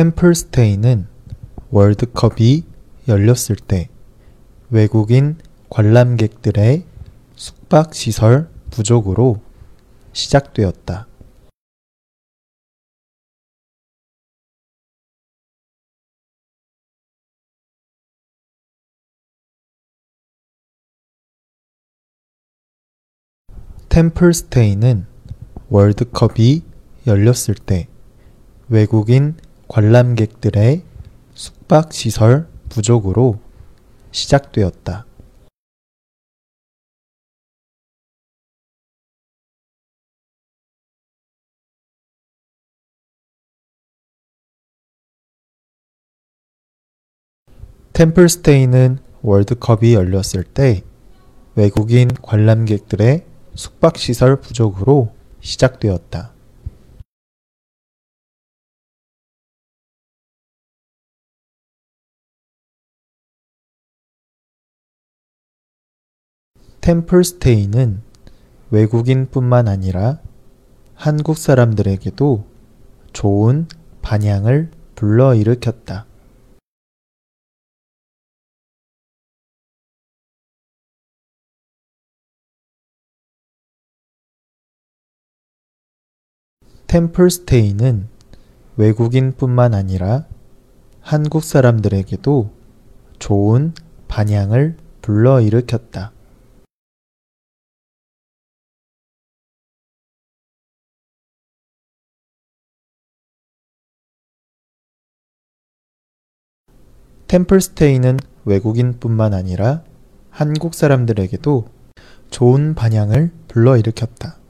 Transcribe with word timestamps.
템플스테이는 0.00 1.06
월드컵이 1.70 2.64
열렸을 3.06 3.56
때 3.56 3.90
외국인 4.70 5.36
관람객들의 5.68 6.86
숙박시설 7.36 8.48
부족으로 8.70 9.42
시작되었다. 10.14 11.06
템플스테이는 23.90 25.04
월드컵이 25.68 26.62
열렸을 27.06 27.54
때 27.54 27.86
외국인 28.70 29.36
관람객들의 29.70 30.82
숙박 31.34 31.92
시설 31.92 32.48
부족으로 32.70 33.38
시작되었다. 34.10 35.06
템플스테이는 47.92 48.98
월드컵이 49.22 49.94
열렸을 49.94 50.42
때 50.52 50.82
외국인 51.54 52.08
관람객들의 52.08 53.24
숙박시설 53.54 54.40
부족으로 54.40 55.14
시작되었다. 55.40 56.39
템플스테이는 66.80 68.00
외국인뿐만 68.70 69.68
아니라 69.68 70.18
한국 70.94 71.36
사람들에게도 71.36 72.44
좋은 73.12 73.66
반향을 74.00 74.70
불러일으켰다. 74.94 76.06
템플스테이는 86.86 88.08
외국인뿐만 88.76 89.74
아니라 89.74 90.24
한국 91.02 91.44
사람들에게도 91.44 92.50
좋은 93.18 93.74
반향을 94.08 94.76
불러일으켰다. 95.02 96.12
템플스테이는 107.30 108.16
외국인뿐만 108.44 109.34
아니라 109.34 109.84
한국 110.30 110.74
사람들에게도 110.74 111.68
좋은 112.28 112.74
반향을 112.74 113.32
불러일으켰다. 113.46 114.40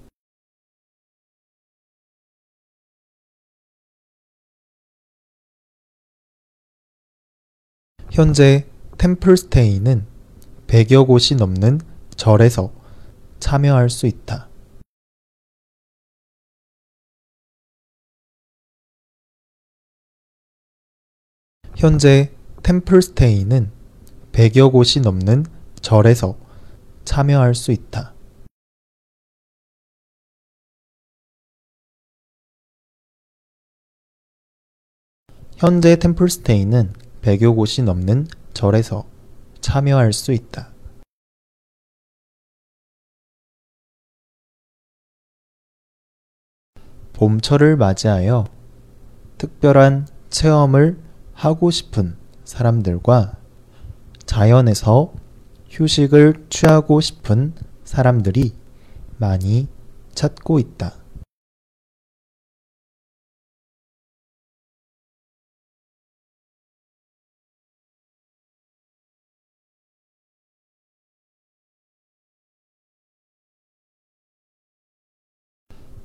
현재 8.10 8.66
템플스테이는 8.96 10.06
100여 10.66 11.06
곳이 11.06 11.34
넘는 11.34 11.82
절에서 12.16 12.72
참여할 13.40 13.90
수 13.90 14.06
있다. 14.06 14.48
현재 21.76 22.39
템플스테이는 22.62 23.72
100여 24.32 24.70
곳이 24.70 25.00
넘는 25.00 25.46
절에서 25.80 26.36
참여할 27.04 27.54
수 27.54 27.72
있다. 27.72 28.14
현재 35.56 35.96
템플스테이는 35.96 36.92
100여 37.22 37.56
곳이 37.56 37.82
넘는 37.82 38.26
절에서 38.54 39.06
참여할 39.60 40.12
수 40.12 40.32
있다. 40.32 40.70
봄철을 47.14 47.76
맞이하여 47.76 48.46
특별한 49.36 50.06
체험을 50.30 50.98
하고 51.34 51.70
싶은 51.70 52.19
사람들과 52.50 53.36
자연에서 54.26 55.12
휴식을 55.68 56.46
취하고 56.50 57.00
싶은 57.00 57.54
사람들이 57.84 58.52
많이 59.18 59.68
찾고 60.16 60.58
있다. 60.58 60.94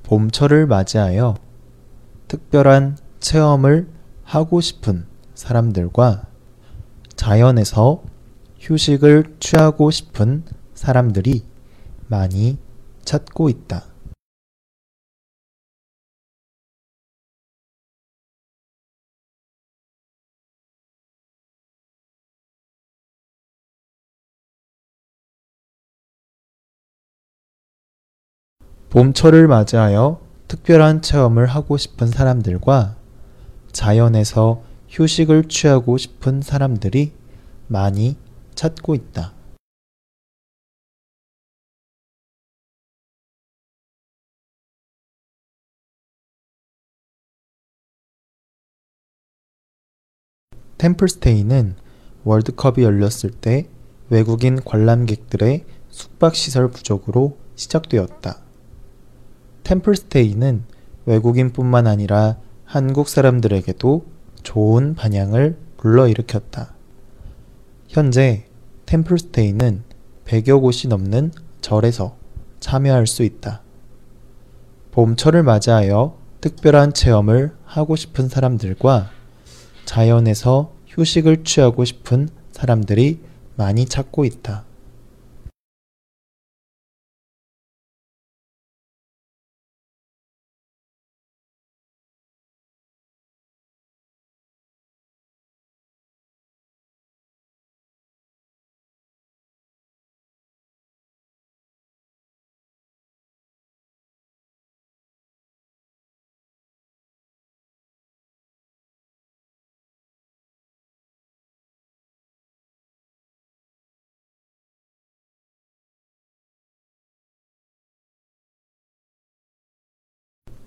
봄철을 0.04 0.68
맞이하여 0.68 1.34
특별한 2.28 2.98
체험을 3.18 3.88
하고 4.22 4.60
싶은 4.60 5.06
사람들과 5.34 6.35
자연에서 7.16 8.02
휴식을 8.60 9.36
취하고 9.40 9.90
싶은 9.90 10.44
사람들이 10.74 11.44
많이 12.08 12.58
찾고 13.04 13.48
있다. 13.48 13.84
봄철을 28.90 29.46
맞이하여 29.46 30.20
특별한 30.48 31.02
체험을 31.02 31.46
하고 31.46 31.76
싶은 31.76 32.06
사람들과 32.06 32.96
자연에서 33.72 34.62
휴식을 34.96 35.48
취하고 35.48 35.98
싶은 35.98 36.40
사람들이 36.40 37.12
많이 37.66 38.16
찾고 38.54 38.94
있다. 38.94 39.34
템플스테이는 50.78 51.76
월드컵이 52.24 52.82
열렸을 52.82 53.30
때 53.38 53.68
외국인 54.08 54.62
관람객들의 54.62 55.66
숙박시설 55.90 56.70
부족으로 56.70 57.36
시작되었다. 57.54 58.38
템플스테이는 59.64 60.64
외국인뿐만 61.04 61.86
아니라 61.86 62.38
한국 62.64 63.10
사람들에게도 63.10 64.15
좋은 64.46 64.94
반향을 64.94 65.58
불러일으켰다. 65.76 66.72
현재 67.88 68.44
템플스테이는 68.86 69.82
100여 70.24 70.60
곳이 70.60 70.86
넘는 70.86 71.32
절에서 71.60 72.16
참여할 72.60 73.08
수 73.08 73.24
있다. 73.24 73.62
봄철을 74.92 75.42
맞이하여 75.42 76.16
특별한 76.40 76.92
체험을 76.94 77.56
하고 77.64 77.96
싶은 77.96 78.28
사람들과 78.28 79.10
자연에서 79.84 80.72
휴식을 80.86 81.42
취하고 81.42 81.84
싶은 81.84 82.28
사람들이 82.52 83.18
많이 83.56 83.84
찾고 83.84 84.24
있다. 84.24 84.64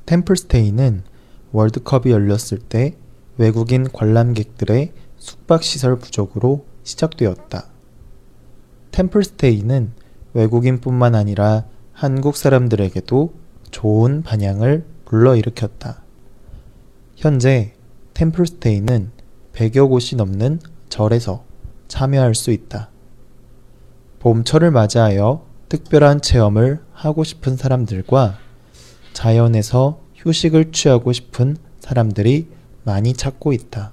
템플스테이는 0.09 1.03
월드컵이 1.51 2.11
열렸을 2.11 2.57
때 2.57 2.95
외국인 3.38 3.83
관람객들의 3.83 4.91
숙박시설 5.17 6.00
부족으로 6.00 6.65
시작되었다. 6.81 7.67
템플스테이는 8.89 9.91
외국인뿐만 10.33 11.13
아니라 11.13 11.65
한국 11.94 12.38
사람들에게도 12.38 13.33
좋은 13.69 14.23
반향을 14.23 14.83
불러일으켰다. 15.06 16.01
현재 17.15 17.75
템플스테이는 18.15 19.12
100여 19.53 19.89
곳이 19.89 20.15
넘는 20.15 20.59
절에서 20.89 21.44
참여할 21.88 22.33
수 22.33 22.50
있다. 22.50 22.89
봄철을 24.17 24.71
맞이하여 24.71 25.45
특별한 25.69 26.21
체험을 26.21 26.81
하고 26.94 27.23
싶은 27.23 27.55
사람들과 27.55 28.49
자연에서 29.19 30.00
휴식을 30.16 30.71
취하고 30.71 31.12
싶은 31.12 31.57
사람들이 31.81 32.48
많이 32.86 33.12
찾고 33.13 33.51
있다. 33.51 33.92